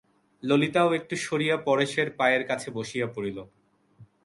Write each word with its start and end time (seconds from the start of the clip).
ললিতাও 0.43 0.89
একটু 0.93 1.15
সরিয়া 1.17 1.55
পরেশের 1.67 2.07
পায়ের 2.19 2.43
কাছে 2.47 2.67
বসিয়া 2.71 3.07
পড়িল। 3.15 3.37